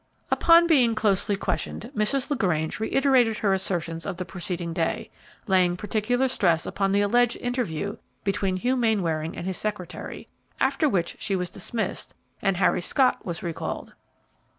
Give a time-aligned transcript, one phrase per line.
[0.31, 2.31] Upon being closely questioned, Mrs.
[2.31, 5.11] LaGrange reiterated her assertions of the preceding day,
[5.45, 10.27] laying particular stress upon the alleged interview between Hugh Mainwaring and his secretary,
[10.59, 13.93] after which she was dismissed, and Harry Scott was recalled.